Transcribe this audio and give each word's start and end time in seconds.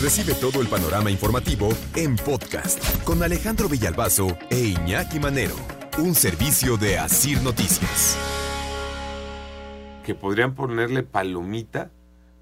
Recibe 0.00 0.34
todo 0.34 0.60
el 0.60 0.68
panorama 0.68 1.10
informativo 1.10 1.70
en 1.94 2.16
podcast 2.16 3.02
con 3.02 3.22
Alejandro 3.22 3.66
Villalbazo 3.66 4.36
e 4.50 4.58
Iñaki 4.58 5.18
Manero, 5.18 5.56
un 5.96 6.14
servicio 6.14 6.76
de 6.76 6.98
Asir 6.98 7.40
Noticias. 7.40 8.18
Que 10.04 10.14
podrían 10.14 10.54
ponerle 10.54 11.02
palomita 11.02 11.90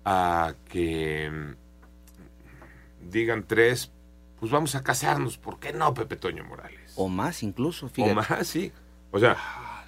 a 0.05 0.55
que 0.69 1.31
mm, 1.31 3.09
digan 3.09 3.45
tres, 3.47 3.93
pues 4.41 4.51
vamos 4.51 4.75
a 4.75 4.83
casarnos, 4.83 5.39
¿por 5.39 5.61
qué 5.61 5.73
no, 5.73 5.95
Pepe 5.95 6.17
Toño 6.17 6.43
Morales? 6.43 6.93
O 6.97 7.09
más 7.09 7.45
incluso, 7.45 7.89
fíjate. 7.89 8.13
O 8.13 8.15
más, 8.17 8.49
sí. 8.49 8.73
O 9.13 9.21
sea, 9.21 9.37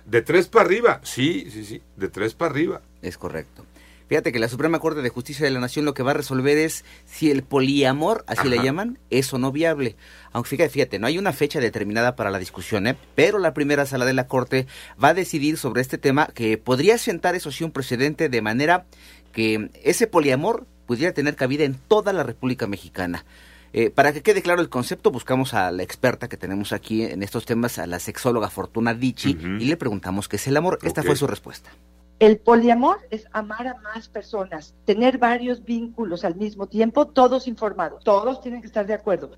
de 0.04 0.22
tres 0.22 0.46
para 0.46 0.66
arriba, 0.66 1.00
sí, 1.02 1.50
sí, 1.50 1.64
sí, 1.64 1.82
de 1.96 2.08
tres 2.08 2.32
para 2.32 2.52
arriba. 2.52 2.82
Es 3.02 3.18
correcto. 3.18 3.66
Fíjate 4.08 4.30
que 4.30 4.38
la 4.38 4.48
Suprema 4.48 4.78
Corte 4.78 5.02
de 5.02 5.08
Justicia 5.08 5.44
de 5.44 5.50
la 5.50 5.58
Nación 5.58 5.84
lo 5.84 5.94
que 5.94 6.04
va 6.04 6.12
a 6.12 6.14
resolver 6.14 6.56
es 6.58 6.84
si 7.04 7.30
el 7.30 7.42
poliamor, 7.42 8.24
así 8.28 8.48
le 8.48 8.62
llaman, 8.62 8.98
es 9.10 9.32
o 9.32 9.38
no 9.38 9.50
viable. 9.50 9.96
Aunque 10.32 10.50
fíjate, 10.50 10.70
fíjate, 10.70 10.98
no 10.98 11.08
hay 11.08 11.18
una 11.18 11.32
fecha 11.32 11.58
determinada 11.58 12.14
para 12.14 12.30
la 12.30 12.38
discusión, 12.38 12.86
¿eh? 12.86 12.96
pero 13.16 13.38
la 13.38 13.52
primera 13.52 13.84
sala 13.84 14.04
de 14.04 14.12
la 14.12 14.28
Corte 14.28 14.66
va 15.02 15.08
a 15.08 15.14
decidir 15.14 15.56
sobre 15.58 15.82
este 15.82 15.98
tema 15.98 16.28
que 16.34 16.56
podría 16.56 16.98
sentar, 16.98 17.34
eso 17.34 17.50
sí, 17.50 17.64
un 17.64 17.72
precedente 17.72 18.28
de 18.28 18.42
manera 18.42 18.86
que 19.32 19.70
ese 19.82 20.06
poliamor 20.06 20.66
pudiera 20.86 21.12
tener 21.12 21.34
cabida 21.34 21.64
en 21.64 21.74
toda 21.74 22.12
la 22.12 22.22
República 22.22 22.68
Mexicana. 22.68 23.24
Eh, 23.72 23.90
para 23.90 24.12
que 24.12 24.22
quede 24.22 24.40
claro 24.40 24.62
el 24.62 24.68
concepto, 24.68 25.10
buscamos 25.10 25.52
a 25.52 25.70
la 25.72 25.82
experta 25.82 26.28
que 26.28 26.36
tenemos 26.36 26.72
aquí 26.72 27.02
en 27.02 27.22
estos 27.22 27.44
temas, 27.44 27.78
a 27.78 27.86
la 27.86 27.98
sexóloga 27.98 28.48
Fortuna 28.48 28.94
Dichi, 28.94 29.36
y 29.60 29.64
le 29.64 29.76
preguntamos 29.76 30.28
qué 30.28 30.36
es 30.36 30.46
el 30.46 30.56
amor. 30.56 30.78
Esta 30.82 31.02
fue 31.02 31.16
su 31.16 31.26
respuesta. 31.26 31.70
El 32.18 32.38
poliamor 32.38 32.96
es 33.10 33.26
amar 33.32 33.66
a 33.68 33.74
más 33.74 34.08
personas, 34.08 34.74
tener 34.86 35.18
varios 35.18 35.62
vínculos 35.62 36.24
al 36.24 36.34
mismo 36.34 36.66
tiempo, 36.66 37.06
todos 37.06 37.46
informados, 37.46 38.02
todos 38.04 38.40
tienen 38.40 38.62
que 38.62 38.66
estar 38.66 38.86
de 38.86 38.94
acuerdo. 38.94 39.36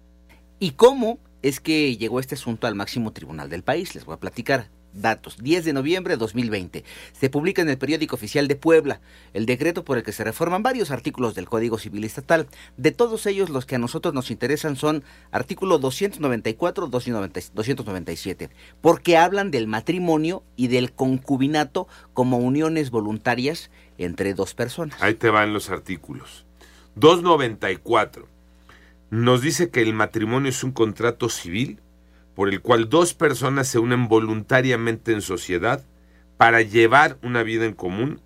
¿Y 0.61 0.73
cómo 0.73 1.19
es 1.43 1.59
que 1.59 1.97
llegó 1.97 2.21
este 2.21 2.37
asunto 2.37 2.69
al 2.69 2.77
máximo 2.77 3.13
tribunal 3.13 3.49
del 3.51 3.65
país? 3.65 3.97
Les 3.97 4.05
voy 4.05 4.15
a 4.15 4.21
platicar. 4.21 4.69
Datos, 4.93 5.37
10 5.39 5.65
de 5.65 5.73
noviembre 5.73 6.15
de 6.15 6.19
2020. 6.19 6.85
Se 7.13 7.31
publica 7.31 7.63
en 7.63 7.69
el 7.69 7.79
periódico 7.79 8.17
oficial 8.17 8.49
de 8.49 8.57
Puebla 8.57 9.01
el 9.35 9.47
decreto 9.47 9.85
por 9.85 9.99
el 9.99 10.03
que 10.03 10.13
se 10.13 10.25
reforman 10.25 10.63
varios 10.63 10.91
artículos 10.91 11.35
del 11.35 11.49
Código 11.49 11.79
Civil 11.79 12.05
Estatal. 12.05 12.49
De 12.77 12.91
todos 12.93 13.27
ellos, 13.27 13.51
los 13.51 13.67
que 13.67 13.77
a 13.77 13.79
nosotros 13.79 14.15
nos 14.15 14.31
interesan 14.31 14.77
son 14.77 15.05
artículo 15.31 15.79
294, 15.79 16.89
297, 16.89 18.51
porque 18.81 19.17
hablan 19.17 19.51
del 19.51 19.67
matrimonio 19.67 20.43
y 20.57 20.69
del 20.69 20.93
concubinato 20.93 21.89
como 22.15 22.39
uniones 22.39 22.91
voluntarias 22.91 23.71
entre 23.99 24.35
dos 24.35 24.55
personas. 24.55 25.01
Ahí 25.03 25.15
te 25.15 25.31
van 25.31 25.53
los 25.53 25.71
artículos. 25.71 26.47
294 26.97 28.27
nos 29.11 29.41
dice 29.41 29.71
que 29.71 29.81
el 29.83 29.95
matrimonio 29.95 30.51
es 30.51 30.63
un 30.65 30.73
contrato 30.73 31.29
civil 31.29 31.81
por 32.39 32.51
el 32.51 32.61
cual 32.61 32.89
dos 32.89 33.15
personas 33.15 33.67
se 33.67 33.81
unen 33.81 34.07
voluntariamente 34.07 35.11
en 35.11 35.23
sociedad 35.23 35.85
para 36.37 36.63
llevar 36.63 37.19
una 37.21 37.43
vida 37.43 37.65
en 37.65 37.73
común 37.73 38.21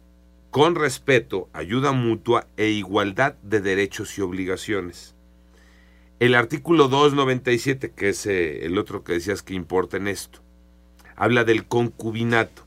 con 0.51 0.75
respeto, 0.75 1.49
ayuda 1.55 1.93
mutua 1.93 2.47
e 2.59 2.69
igualdad 2.69 3.37
de 3.43 3.63
derechos 3.63 4.19
y 4.19 4.21
obligaciones. 4.21 5.15
El 6.21 6.35
artículo 6.35 6.89
297, 6.89 7.93
que 7.93 8.11
es 8.11 8.27
eh, 8.27 8.67
el 8.67 8.77
otro 8.77 9.03
que 9.03 9.15
decías 9.15 9.43
que 9.43 9.55
importa 9.55 9.97
en 9.97 10.09
esto, 10.09 10.41
habla 11.17 11.45
del 11.45 11.65
concubinato 11.65 12.67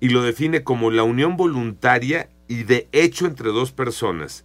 y 0.00 0.10
lo 0.10 0.20
define 0.20 0.64
como 0.64 0.90
la 0.90 1.02
unión 1.02 1.38
voluntaria 1.38 2.28
y 2.46 2.64
de 2.64 2.88
hecho 2.92 3.24
entre 3.24 3.48
dos 3.52 3.72
personas 3.72 4.44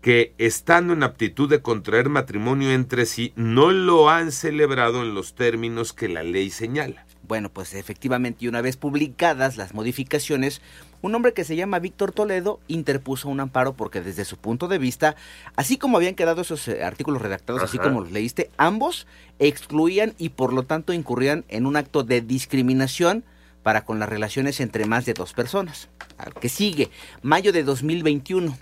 que, 0.00 0.32
estando 0.38 0.92
en 0.92 1.02
aptitud 1.02 1.48
de 1.48 1.60
contraer 1.60 2.08
matrimonio 2.08 2.72
entre 2.72 3.06
sí, 3.06 3.32
no 3.36 3.70
lo 3.72 4.10
han 4.10 4.32
celebrado 4.32 5.02
en 5.02 5.14
los 5.14 5.34
términos 5.34 5.92
que 5.92 6.08
la 6.08 6.22
ley 6.22 6.50
señala. 6.50 7.04
Bueno, 7.26 7.50
pues 7.50 7.74
efectivamente, 7.74 8.44
y 8.44 8.48
una 8.48 8.62
vez 8.62 8.76
publicadas 8.76 9.58
las 9.58 9.74
modificaciones, 9.74 10.62
un 11.02 11.14
hombre 11.14 11.34
que 11.34 11.44
se 11.44 11.56
llama 11.56 11.78
Víctor 11.78 12.12
Toledo 12.12 12.58
interpuso 12.68 13.28
un 13.28 13.40
amparo 13.40 13.74
porque 13.74 14.00
desde 14.00 14.24
su 14.24 14.38
punto 14.38 14.66
de 14.66 14.78
vista, 14.78 15.14
así 15.54 15.76
como 15.76 15.98
habían 15.98 16.14
quedado 16.14 16.40
esos 16.40 16.66
eh, 16.68 16.82
artículos 16.82 17.20
redactados, 17.20 17.62
así 17.62 17.78
como 17.78 18.00
los 18.00 18.12
leíste, 18.12 18.50
ambos 18.56 19.06
excluían 19.38 20.14
y 20.16 20.30
por 20.30 20.54
lo 20.54 20.62
tanto 20.62 20.94
incurrían 20.94 21.44
en 21.48 21.66
un 21.66 21.76
acto 21.76 22.02
de 22.02 22.22
discriminación 22.22 23.24
para 23.62 23.84
con 23.84 23.98
las 23.98 24.08
relaciones 24.08 24.60
entre 24.60 24.86
más 24.86 25.04
de 25.04 25.12
dos 25.12 25.34
personas. 25.34 25.88
Al 26.16 26.32
que 26.32 26.48
sigue, 26.48 26.90
mayo 27.22 27.52
de 27.52 27.62
2021 27.62 28.56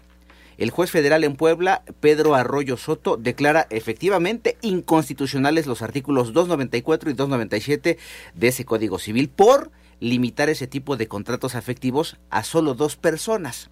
el 0.59 0.71
juez 0.71 0.91
federal 0.91 1.25
en 1.25 1.37
Puebla, 1.37 1.83
Pedro 2.01 2.35
Arroyo 2.35 2.77
Soto, 2.77 3.17
declara 3.17 3.67
efectivamente 3.71 4.57
inconstitucionales 4.63 5.67
los 5.67 5.83
artículos 5.83 6.33
294 6.33 7.11
y 7.11 7.13
297 7.13 7.99
de 8.35 8.49
ese 8.49 8.65
Código 8.65 8.99
Civil 8.99 9.29
por 9.29 9.71
limitar 10.01 10.49
ese 10.49 10.67
tipo 10.67 10.97
de 10.97 11.09
contratos 11.09 11.55
afectivos 11.55 12.17
a 12.31 12.43
solo 12.43 12.75
dos 12.75 12.97
personas. 12.97 13.71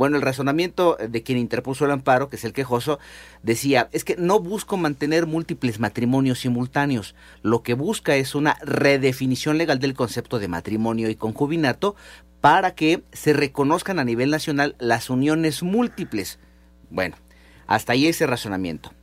Bueno, 0.00 0.16
el 0.16 0.22
razonamiento 0.22 0.96
de 0.96 1.22
quien 1.22 1.36
interpuso 1.36 1.84
el 1.84 1.90
amparo, 1.90 2.30
que 2.30 2.36
es 2.36 2.44
el 2.46 2.54
quejoso, 2.54 2.98
decía, 3.42 3.90
es 3.92 4.02
que 4.02 4.16
no 4.16 4.40
busco 4.40 4.78
mantener 4.78 5.26
múltiples 5.26 5.78
matrimonios 5.78 6.38
simultáneos, 6.38 7.14
lo 7.42 7.62
que 7.62 7.74
busca 7.74 8.16
es 8.16 8.34
una 8.34 8.56
redefinición 8.62 9.58
legal 9.58 9.78
del 9.78 9.92
concepto 9.92 10.38
de 10.38 10.48
matrimonio 10.48 11.10
y 11.10 11.16
concubinato 11.16 11.96
para 12.40 12.74
que 12.74 13.02
se 13.12 13.34
reconozcan 13.34 13.98
a 13.98 14.04
nivel 14.04 14.30
nacional 14.30 14.74
las 14.78 15.10
uniones 15.10 15.62
múltiples. 15.62 16.38
Bueno, 16.88 17.16
hasta 17.66 17.92
ahí 17.92 18.06
ese 18.06 18.26
razonamiento. 18.26 18.94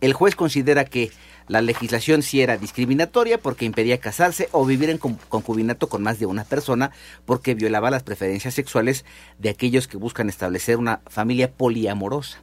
El 0.00 0.12
juez 0.12 0.36
considera 0.36 0.84
que 0.84 1.10
la 1.48 1.62
legislación 1.62 2.22
sí 2.22 2.40
era 2.42 2.56
discriminatoria 2.56 3.38
porque 3.38 3.64
impedía 3.64 3.98
casarse 3.98 4.48
o 4.52 4.64
vivir 4.64 4.90
en 4.90 4.98
concubinato 4.98 5.88
con 5.88 6.02
más 6.02 6.18
de 6.18 6.26
una 6.26 6.44
persona 6.44 6.90
porque 7.24 7.54
violaba 7.54 7.90
las 7.90 8.02
preferencias 8.02 8.54
sexuales 8.54 9.04
de 9.38 9.48
aquellos 9.48 9.88
que 9.88 9.96
buscan 9.96 10.28
establecer 10.28 10.76
una 10.76 11.00
familia 11.06 11.50
poliamorosa. 11.50 12.42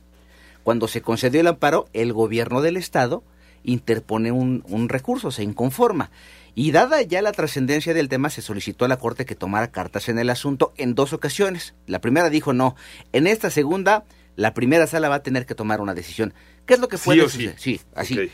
Cuando 0.63 0.87
se 0.87 1.01
concedió 1.01 1.41
el 1.41 1.47
amparo, 1.47 1.87
el 1.93 2.13
gobierno 2.13 2.61
del 2.61 2.77
Estado 2.77 3.23
interpone 3.63 4.31
un, 4.31 4.63
un 4.67 4.89
recurso, 4.89 5.31
se 5.31 5.43
inconforma 5.43 6.09
y 6.55 6.71
dada 6.71 7.01
ya 7.01 7.21
la 7.21 7.33
trascendencia 7.33 7.93
del 7.93 8.07
tema, 8.07 8.29
se 8.29 8.41
solicitó 8.41 8.85
a 8.85 8.87
la 8.87 8.97
Corte 8.97 9.25
que 9.25 9.35
tomara 9.35 9.71
cartas 9.71 10.07
en 10.07 10.17
el 10.17 10.29
asunto 10.29 10.73
en 10.77 10.95
dos 10.95 11.11
ocasiones. 11.11 11.75
La 11.85 11.99
primera 11.99 12.29
dijo 12.29 12.53
no. 12.53 12.75
En 13.11 13.27
esta 13.27 13.49
segunda, 13.49 14.05
la 14.37 14.53
primera 14.53 14.87
sala 14.87 15.09
va 15.09 15.15
a 15.15 15.23
tener 15.23 15.45
que 15.45 15.53
tomar 15.53 15.81
una 15.81 15.93
decisión. 15.93 16.33
¿Qué 16.65 16.75
es 16.75 16.79
lo 16.79 16.87
que 16.87 16.97
puede 16.97 17.21
suceder? 17.23 17.55
Sí, 17.59 17.81
así. 17.93 18.31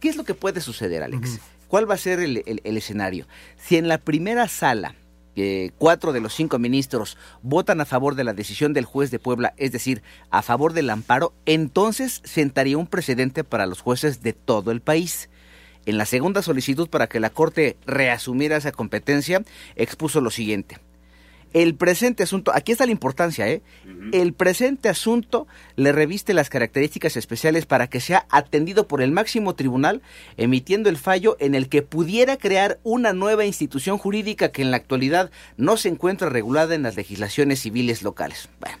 ¿Qué 0.00 0.08
es 0.08 0.16
lo 0.16 0.24
que 0.24 0.34
puede 0.34 0.60
suceder, 0.60 1.02
Alex? 1.02 1.38
¿Cuál 1.68 1.88
va 1.88 1.94
a 1.94 1.98
ser 1.98 2.20
el, 2.20 2.42
escenario? 2.64 3.26
Si 3.56 3.76
en 3.76 3.88
la 3.88 3.98
primera 3.98 4.48
sala 4.48 4.94
cuatro 5.78 6.12
de 6.12 6.20
los 6.20 6.34
cinco 6.34 6.58
ministros 6.58 7.16
votan 7.42 7.80
a 7.80 7.86
favor 7.86 8.14
de 8.14 8.24
la 8.24 8.34
decisión 8.34 8.74
del 8.74 8.84
juez 8.84 9.10
de 9.10 9.18
Puebla, 9.18 9.54
es 9.56 9.72
decir, 9.72 10.02
a 10.30 10.42
favor 10.42 10.74
del 10.74 10.90
amparo, 10.90 11.32
entonces 11.46 12.20
sentaría 12.24 12.76
un 12.76 12.86
precedente 12.86 13.44
para 13.44 13.66
los 13.66 13.80
jueces 13.80 14.22
de 14.22 14.32
todo 14.34 14.70
el 14.70 14.80
país. 14.80 15.30
En 15.86 15.98
la 15.98 16.06
segunda 16.06 16.42
solicitud 16.42 16.88
para 16.88 17.08
que 17.08 17.20
la 17.20 17.30
Corte 17.30 17.76
reasumiera 17.86 18.56
esa 18.56 18.72
competencia, 18.72 19.42
expuso 19.74 20.20
lo 20.20 20.30
siguiente. 20.30 20.78
El 21.52 21.74
presente 21.74 22.22
asunto, 22.22 22.50
aquí 22.54 22.72
está 22.72 22.86
la 22.86 22.92
importancia, 22.92 23.46
¿eh? 23.48 23.62
El 24.12 24.32
presente 24.32 24.88
asunto 24.88 25.46
le 25.76 25.92
reviste 25.92 26.32
las 26.32 26.48
características 26.48 27.16
especiales 27.16 27.66
para 27.66 27.88
que 27.88 28.00
sea 28.00 28.26
atendido 28.30 28.88
por 28.88 29.02
el 29.02 29.10
máximo 29.10 29.54
tribunal, 29.54 30.00
emitiendo 30.38 30.88
el 30.88 30.96
fallo 30.96 31.36
en 31.40 31.54
el 31.54 31.68
que 31.68 31.82
pudiera 31.82 32.38
crear 32.38 32.78
una 32.84 33.12
nueva 33.12 33.44
institución 33.44 33.98
jurídica 33.98 34.50
que 34.50 34.62
en 34.62 34.70
la 34.70 34.78
actualidad 34.78 35.30
no 35.58 35.76
se 35.76 35.88
encuentra 35.88 36.30
regulada 36.30 36.74
en 36.74 36.82
las 36.82 36.96
legislaciones 36.96 37.60
civiles 37.60 38.02
locales. 38.02 38.48
Bueno, 38.58 38.78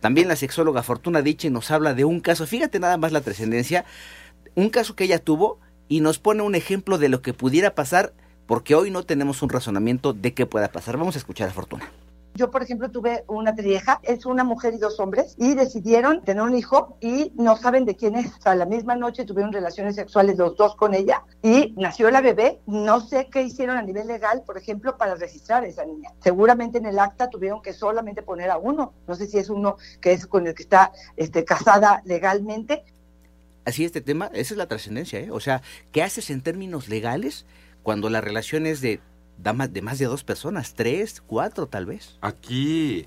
también 0.00 0.28
la 0.28 0.36
sexóloga 0.36 0.82
Fortuna 0.82 1.22
Diche 1.22 1.48
nos 1.48 1.70
habla 1.70 1.94
de 1.94 2.04
un 2.04 2.20
caso, 2.20 2.46
fíjate 2.46 2.78
nada 2.78 2.98
más 2.98 3.12
la 3.12 3.22
trascendencia, 3.22 3.86
un 4.54 4.68
caso 4.68 4.96
que 4.96 5.04
ella 5.04 5.18
tuvo 5.18 5.60
y 5.88 6.00
nos 6.00 6.18
pone 6.18 6.42
un 6.42 6.54
ejemplo 6.54 6.98
de 6.98 7.08
lo 7.08 7.22
que 7.22 7.32
pudiera 7.32 7.74
pasar, 7.74 8.12
porque 8.46 8.74
hoy 8.74 8.90
no 8.90 9.02
tenemos 9.04 9.40
un 9.42 9.48
razonamiento 9.48 10.12
de 10.12 10.34
qué 10.34 10.44
pueda 10.44 10.72
pasar. 10.72 10.98
Vamos 10.98 11.14
a 11.14 11.18
escuchar 11.18 11.48
a 11.48 11.52
Fortuna. 11.52 11.90
Yo, 12.34 12.50
por 12.50 12.62
ejemplo, 12.62 12.90
tuve 12.90 13.24
una 13.28 13.54
trieja, 13.54 14.00
es 14.02 14.24
una 14.24 14.42
mujer 14.42 14.72
y 14.74 14.78
dos 14.78 14.98
hombres, 15.00 15.34
y 15.38 15.54
decidieron 15.54 16.22
tener 16.22 16.42
un 16.42 16.56
hijo 16.56 16.96
y 17.00 17.32
no 17.36 17.56
saben 17.56 17.84
de 17.84 17.94
quién 17.94 18.16
es. 18.16 18.32
O 18.46 18.54
la 18.54 18.64
misma 18.64 18.96
noche 18.96 19.24
tuvieron 19.24 19.52
relaciones 19.52 19.96
sexuales 19.96 20.38
los 20.38 20.56
dos 20.56 20.74
con 20.74 20.94
ella 20.94 21.24
y 21.42 21.74
nació 21.76 22.10
la 22.10 22.22
bebé. 22.22 22.60
No 22.66 23.00
sé 23.00 23.28
qué 23.30 23.42
hicieron 23.42 23.76
a 23.76 23.82
nivel 23.82 24.06
legal, 24.06 24.42
por 24.46 24.56
ejemplo, 24.56 24.96
para 24.96 25.14
registrar 25.14 25.64
a 25.64 25.66
esa 25.66 25.84
niña. 25.84 26.10
Seguramente 26.20 26.78
en 26.78 26.86
el 26.86 26.98
acta 26.98 27.28
tuvieron 27.28 27.60
que 27.60 27.74
solamente 27.74 28.22
poner 28.22 28.50
a 28.50 28.56
uno. 28.56 28.94
No 29.06 29.14
sé 29.14 29.26
si 29.26 29.38
es 29.38 29.50
uno 29.50 29.76
que 30.00 30.12
es 30.12 30.26
con 30.26 30.46
el 30.46 30.54
que 30.54 30.62
está 30.62 30.92
este, 31.16 31.44
casada 31.44 32.02
legalmente, 32.04 32.84
así 33.64 33.84
este 33.84 34.00
tema, 34.00 34.30
esa 34.34 34.54
es 34.54 34.58
la 34.58 34.66
trascendencia, 34.66 35.20
¿eh? 35.20 35.30
O 35.30 35.38
sea, 35.38 35.62
¿qué 35.92 36.02
haces 36.02 36.30
en 36.30 36.40
términos 36.40 36.88
legales 36.88 37.46
cuando 37.82 38.10
la 38.10 38.20
relación 38.20 38.66
es 38.66 38.80
de, 38.80 39.00
de 39.38 39.82
más 39.82 39.98
de 39.98 40.06
dos 40.06 40.24
personas, 40.24 40.74
tres, 40.74 41.20
cuatro 41.20 41.66
tal 41.66 41.86
vez? 41.86 42.18
Aquí, 42.20 43.06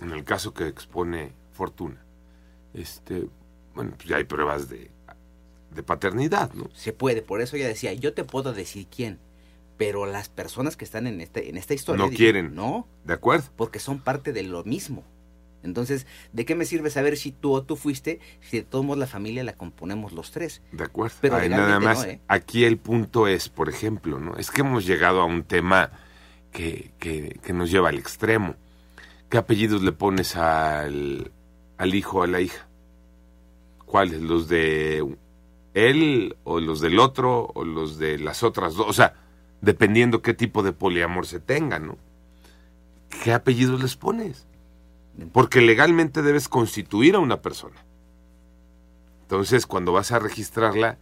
en 0.00 0.10
el 0.12 0.24
caso 0.24 0.54
que 0.54 0.66
expone 0.66 1.32
Fortuna, 1.52 2.04
este, 2.74 3.28
bueno, 3.74 3.92
pues 3.96 4.08
ya 4.08 4.16
hay 4.16 4.24
pruebas 4.24 4.68
de, 4.68 4.90
de 5.74 5.82
paternidad, 5.82 6.52
¿no? 6.54 6.68
Se 6.74 6.92
puede, 6.92 7.22
por 7.22 7.40
eso 7.40 7.56
ella 7.56 7.68
decía, 7.68 7.92
yo 7.92 8.14
te 8.14 8.24
puedo 8.24 8.52
decir 8.52 8.86
quién, 8.94 9.18
pero 9.76 10.06
las 10.06 10.28
personas 10.28 10.76
que 10.76 10.84
están 10.84 11.06
en, 11.06 11.20
este, 11.20 11.48
en 11.48 11.56
esta 11.56 11.74
historia... 11.74 12.04
No 12.04 12.10
dicen, 12.10 12.16
quieren. 12.16 12.54
No, 12.54 12.86
¿De 13.04 13.14
acuerdo? 13.14 13.48
porque 13.56 13.78
son 13.78 13.98
parte 14.00 14.32
de 14.32 14.42
lo 14.42 14.64
mismo. 14.64 15.04
Entonces, 15.62 16.06
¿de 16.32 16.44
qué 16.44 16.54
me 16.54 16.64
sirve 16.64 16.90
saber 16.90 17.16
si 17.16 17.32
tú 17.32 17.52
o 17.52 17.62
tú 17.62 17.76
fuiste 17.76 18.20
si 18.40 18.58
de 18.58 18.64
todos 18.64 18.84
modos 18.84 18.98
la 18.98 19.06
familia 19.06 19.44
la 19.44 19.54
componemos 19.54 20.12
los 20.12 20.30
tres? 20.30 20.62
De 20.72 20.84
acuerdo. 20.84 21.16
Pero 21.20 21.36
Ay, 21.36 21.48
nada 21.48 21.78
más, 21.80 21.98
no, 21.98 22.04
¿eh? 22.04 22.20
aquí 22.28 22.64
el 22.64 22.78
punto 22.78 23.26
es, 23.28 23.48
por 23.48 23.68
ejemplo, 23.68 24.18
¿no? 24.18 24.36
Es 24.36 24.50
que 24.50 24.62
hemos 24.62 24.86
llegado 24.86 25.20
a 25.20 25.24
un 25.24 25.44
tema 25.44 25.90
que, 26.50 26.92
que, 26.98 27.38
que 27.42 27.52
nos 27.52 27.70
lleva 27.70 27.88
al 27.90 27.98
extremo. 27.98 28.56
¿Qué 29.28 29.38
apellidos 29.38 29.82
le 29.82 29.92
pones 29.92 30.36
al, 30.36 31.32
al 31.78 31.94
hijo 31.94 32.18
o 32.18 32.22
a 32.22 32.26
la 32.26 32.40
hija? 32.40 32.66
¿Cuáles? 33.86 34.20
¿Los 34.20 34.48
de 34.48 35.06
él 35.74 36.36
o 36.44 36.60
los 36.60 36.80
del 36.80 36.98
otro 36.98 37.50
o 37.54 37.64
los 37.64 37.98
de 37.98 38.18
las 38.18 38.42
otras 38.42 38.74
dos? 38.74 38.86
O 38.88 38.92
sea, 38.92 39.14
dependiendo 39.60 40.22
qué 40.22 40.34
tipo 40.34 40.62
de 40.62 40.72
poliamor 40.72 41.26
se 41.26 41.40
tenga, 41.40 41.78
¿no? 41.78 41.96
¿Qué 43.22 43.32
apellidos 43.32 43.82
les 43.82 43.96
pones? 43.96 44.46
Porque 45.32 45.60
legalmente 45.60 46.22
debes 46.22 46.48
constituir 46.48 47.14
a 47.14 47.18
una 47.18 47.40
persona. 47.42 47.76
Entonces, 49.22 49.66
cuando 49.66 49.92
vas 49.92 50.12
a 50.12 50.18
registrarla, 50.18 50.98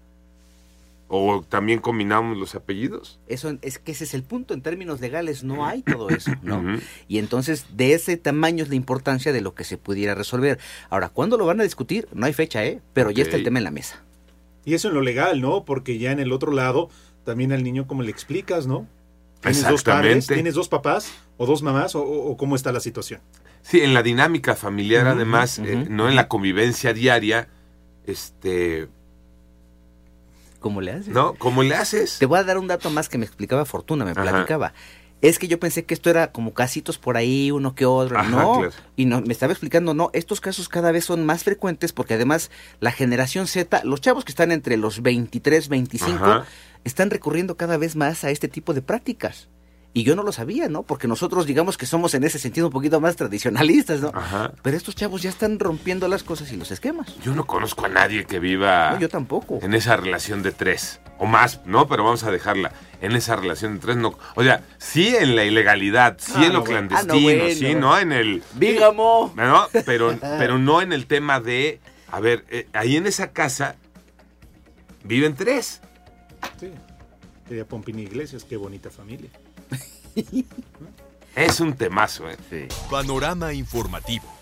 o 1.12 1.43
también 1.49 1.81
combinamos 1.81 2.37
los 2.39 2.55
apellidos. 2.55 3.19
Eso 3.27 3.57
es 3.62 3.81
que 3.81 3.91
ese 3.91 4.05
es 4.05 4.15
el 4.15 4.23
punto. 4.23 4.55
En 4.55 4.62
términos 4.62 5.01
legales 5.01 5.43
no 5.43 5.67
hay 5.67 5.83
todo 5.83 6.09
eso, 6.09 6.31
¿no? 6.43 6.62
Y 7.09 7.19
entonces 7.19 7.67
de 7.77 7.95
ese 7.95 8.17
tamaño 8.17 8.62
es 8.62 8.69
la 8.69 8.77
importancia 8.77 9.33
de 9.33 9.41
lo 9.41 9.55
que 9.55 9.65
se 9.65 9.77
pudiera 9.77 10.15
resolver. 10.15 10.61
Ahora, 10.89 11.09
¿cuándo 11.09 11.37
lo 11.37 11.47
van 11.47 11.59
a 11.61 11.65
discutir? 11.65 12.07
No 12.12 12.27
hay 12.27 12.33
fecha, 12.33 12.65
¿eh? 12.65 12.81
Pero 12.93 13.11
ya 13.11 13.25
está 13.25 13.37
el 13.37 13.43
tema 13.43 13.59
en 13.59 13.65
la 13.65 13.73
mesa. 13.73 14.01
Y 14.65 14.75
eso 14.75 14.87
en 14.89 14.95
lo 14.95 15.01
legal, 15.01 15.41
¿no? 15.41 15.65
Porque 15.65 15.99
ya 15.99 16.12
en 16.12 16.21
el 16.21 16.31
otro 16.31 16.53
lado, 16.53 16.91
también 17.25 17.51
al 17.51 17.65
niño, 17.65 17.89
como 17.89 18.03
le 18.03 18.11
explicas, 18.12 18.69
¿no? 18.69 18.87
¿Tienes 19.41 19.62
dos 19.69 19.83
padres? 19.83 20.17
Exactamente. 20.19 20.35
¿Tienes 20.35 20.55
dos 20.55 20.69
papás? 20.69 21.11
¿O 21.39 21.47
dos 21.47 21.62
mamás? 21.62 21.97
¿O, 21.97 22.03
o- 22.05 22.31
o 22.31 22.37
cómo 22.37 22.55
está 22.55 22.71
la 22.71 22.79
situación? 22.81 23.21
Sí, 23.62 23.81
en 23.81 23.95
la 23.95 24.03
dinámica 24.03 24.57
familiar, 24.57 25.07
además, 25.07 25.59
eh, 25.59 25.87
no 25.89 26.09
en 26.09 26.17
la 26.17 26.29
convivencia 26.29 26.93
diaria, 26.93 27.49
este, 28.07 28.89
¿Cómo 30.61 30.81
le 30.83 30.93
haces? 30.93 31.09
¿no? 31.09 31.35
¿Cómo 31.35 31.62
le 31.62 31.75
haces? 31.75 32.19
Te 32.19 32.27
voy 32.27 32.39
a 32.39 32.45
dar 32.45 32.59
un 32.59 32.69
dato 32.69 32.91
más 32.91 33.09
que 33.09 33.19
me 33.19 33.25
explicaba 33.25 33.65
Fortuna, 33.65 34.05
me 34.05 34.12
Ajá. 34.12 34.23
platicaba. 34.23 34.75
Es 35.23 35.39
que 35.39 35.49
yo 35.49 35.59
pensé 35.59 35.85
que 35.85 35.93
esto 35.93 36.09
era 36.09 36.33
como 36.33 36.55
casitos 36.55 36.97
por 36.99 37.17
ahí, 37.17 37.51
uno 37.51 37.75
que 37.75 37.85
otro. 37.85 38.19
Ajá, 38.19 38.31
no, 38.31 38.59
claro. 38.59 38.73
y 38.97 39.05
no, 39.05 39.21
me 39.21 39.33
estaba 39.33 39.53
explicando, 39.53 39.93
no, 39.93 40.11
estos 40.15 40.41
casos 40.41 40.69
cada 40.69 40.93
vez 40.93 41.05
son 41.05 41.27
más 41.27 41.45
frecuentes 41.45 41.93
porque 41.93 42.15
además 42.15 42.51
la 42.81 42.93
generación 42.93 43.47
Z, 43.47 43.83
los 43.85 44.01
chavos 44.01 44.25
que 44.25 44.33
están 44.33 44.51
entre 44.53 44.77
los 44.77 45.03
23, 45.03 45.69
25, 45.69 46.25
Ajá. 46.25 46.47
están 46.85 47.11
recurriendo 47.11 47.57
cada 47.57 47.77
vez 47.77 47.97
más 47.97 48.25
a 48.25 48.31
este 48.31 48.49
tipo 48.49 48.73
de 48.73 48.83
prácticas. 48.83 49.49
Y 49.93 50.05
yo 50.05 50.15
no 50.15 50.23
lo 50.23 50.31
sabía, 50.31 50.69
¿no? 50.69 50.85
Porque 50.85 51.09
nosotros 51.09 51.47
digamos 51.47 51.77
que 51.77 51.85
somos 51.85 52.15
en 52.15 52.23
ese 52.23 52.39
sentido 52.39 52.69
un 52.69 52.73
poquito 52.73 53.01
más 53.01 53.17
tradicionalistas, 53.17 54.01
¿no? 54.01 54.13
Ajá. 54.15 54.53
Pero 54.63 54.77
estos 54.77 54.95
chavos 54.95 55.21
ya 55.21 55.31
están 55.31 55.59
rompiendo 55.59 56.07
las 56.07 56.23
cosas 56.23 56.53
y 56.53 56.57
los 56.57 56.71
esquemas. 56.71 57.13
Yo 57.25 57.35
no 57.35 57.45
conozco 57.45 57.87
a 57.87 57.89
nadie 57.89 58.25
que 58.25 58.39
viva 58.39 58.93
No, 58.93 59.01
yo 59.01 59.09
tampoco. 59.09 59.59
en 59.63 59.75
esa 59.75 59.97
relación 59.97 60.45
de 60.45 60.53
tres, 60.53 61.01
o 61.19 61.27
más, 61.27 61.61
¿no? 61.67 61.89
Pero 61.89 62.05
vamos 62.05 62.23
a 62.23 62.31
dejarla. 62.31 62.73
En 63.01 63.13
esa 63.17 63.35
relación 63.35 63.75
de 63.75 63.81
tres, 63.81 63.97
no. 63.97 64.17
O 64.37 64.45
sea, 64.45 64.63
sí 64.79 65.09
en 65.17 65.35
la 65.35 65.45
ilegalidad, 65.45 66.19
sí 66.21 66.35
Ah, 66.37 66.47
en 66.47 66.53
lo 66.53 66.59
no, 66.61 66.65
clandestino, 66.65 67.13
Ah, 67.13 67.17
no, 67.17 67.21
bueno. 67.23 67.45
sí, 67.53 67.75
¿no? 67.75 67.99
En 67.99 68.13
el... 68.13 68.43
¡Vígamo! 68.55 69.33
¿no? 69.35 69.67
Pero, 69.85 70.17
pero 70.21 70.59
no 70.59 70.83
en 70.83 70.93
el 70.93 71.07
tema 71.07 71.41
de, 71.41 71.81
a 72.13 72.21
ver, 72.21 72.45
eh, 72.51 72.69
ahí 72.75 72.97
en 72.97 73.09
esa 73.09 73.33
casa 73.33 73.75
viven 75.03 75.35
tres. 75.35 75.81
Sí. 76.61 76.71
Pompini 77.69 78.03
Iglesias, 78.03 78.45
qué 78.45 78.57
bonita 78.57 78.91
familia. 78.91 79.29
Es 81.37 81.61
un 81.61 81.75
temazo, 81.75 82.29
¿eh? 82.29 82.37
Sí. 82.51 82.67
Panorama 82.91 83.53
informativo. 83.53 84.40